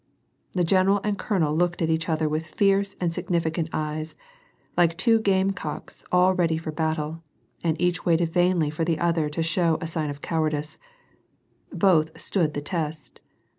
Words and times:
The 0.53 0.63
general 0.63 0.99
and 1.03 1.15
colonel 1.15 1.55
looked 1.55 1.79
at 1.79 1.91
each 1.91 2.09
other 2.09 2.27
with 2.27 2.47
fierce 2.47 2.95
and 2.99 3.13
significant 3.13 3.69
eyes, 3.71 4.15
like 4.75 4.97
two 4.97 5.19
game 5.19 5.51
cocks 5.51 6.03
all 6.11 6.33
ready 6.33 6.57
for 6.57 6.71
battle, 6.71 7.21
and 7.63 7.79
each 7.79 8.03
waited 8.03 8.33
vainly 8.33 8.71
for 8.71 8.83
the 8.83 8.97
other 8.97 9.29
to 9.29 9.43
show 9.43 9.77
sign 9.85 10.09
of 10.09 10.19
cowardice. 10.21 10.79
Both 11.71 12.19
stood 12.19 12.55
the 12.55 12.61
test. 12.63 13.21